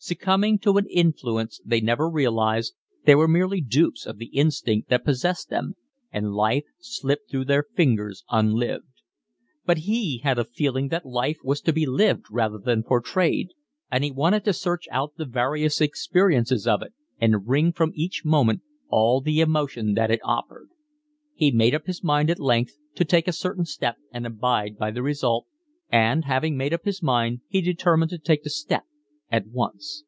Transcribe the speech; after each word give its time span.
Succumbing 0.00 0.60
to 0.60 0.76
an 0.76 0.86
influence 0.88 1.60
they 1.64 1.80
never 1.80 2.08
realised, 2.08 2.72
they 3.04 3.16
were 3.16 3.26
merely 3.26 3.60
dupes 3.60 4.06
of 4.06 4.16
the 4.18 4.26
instinct 4.26 4.88
that 4.88 5.04
possessed 5.04 5.50
them, 5.50 5.74
and 6.12 6.32
life 6.32 6.62
slipped 6.78 7.28
through 7.28 7.44
their 7.46 7.64
fingers 7.74 8.22
unlived. 8.30 9.02
But 9.66 9.78
he 9.78 10.18
had 10.18 10.38
a 10.38 10.44
feeling 10.44 10.86
that 10.88 11.04
life 11.04 11.38
was 11.42 11.60
to 11.62 11.72
be 11.72 11.84
lived 11.84 12.26
rather 12.30 12.58
than 12.58 12.84
portrayed, 12.84 13.48
and 13.90 14.04
he 14.04 14.12
wanted 14.12 14.44
to 14.44 14.52
search 14.52 14.86
out 14.92 15.16
the 15.16 15.24
various 15.24 15.80
experiences 15.80 16.64
of 16.64 16.80
it 16.80 16.94
and 17.20 17.48
wring 17.48 17.72
from 17.72 17.90
each 17.92 18.24
moment 18.24 18.62
all 18.88 19.20
the 19.20 19.40
emotion 19.40 19.94
that 19.94 20.12
it 20.12 20.20
offered. 20.22 20.68
He 21.34 21.50
made 21.50 21.74
up 21.74 21.86
his 21.86 22.04
mind 22.04 22.30
at 22.30 22.38
length 22.38 22.78
to 22.94 23.04
take 23.04 23.26
a 23.26 23.32
certain 23.32 23.64
step 23.64 23.96
and 24.12 24.24
abide 24.24 24.78
by 24.78 24.92
the 24.92 25.02
result, 25.02 25.46
and, 25.90 26.24
having 26.24 26.56
made 26.56 26.72
up 26.72 26.84
his 26.84 27.02
mind, 27.02 27.40
he 27.48 27.60
determined 27.60 28.10
to 28.12 28.18
take 28.18 28.44
the 28.44 28.50
step 28.50 28.84
at 29.30 29.46
once. 29.46 30.04